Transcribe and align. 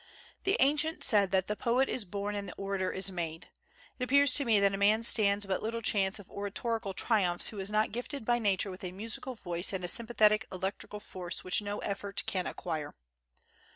The 0.45 0.57
ancients 0.59 1.05
said 1.05 1.29
that 1.29 1.45
the 1.45 1.55
poet 1.55 1.87
is 1.87 2.05
born 2.05 2.33
and 2.33 2.49
the 2.49 2.55
orator 2.55 2.91
is 2.91 3.11
made. 3.11 3.49
It 3.99 4.03
appears 4.03 4.33
to 4.33 4.45
me 4.45 4.59
that 4.59 4.73
a 4.73 4.77
man 4.77 5.03
stands 5.03 5.45
but 5.45 5.61
little 5.61 5.83
chance 5.83 6.17
of 6.17 6.27
oratorical 6.31 6.95
triumphs 6.95 7.49
who 7.49 7.59
is 7.59 7.69
not 7.69 7.91
gifted 7.91 8.25
by 8.25 8.39
nature 8.39 8.71
with 8.71 8.83
a 8.83 8.91
musical 8.91 9.35
voice 9.35 9.73
and 9.73 9.83
a 9.85 9.87
sympathetic 9.87 10.47
electrical 10.51 10.99
force 10.99 11.43
which 11.43 11.61
no 11.61 11.77
effort 11.81 12.23
can 12.25 12.47
acquire. 12.47 12.95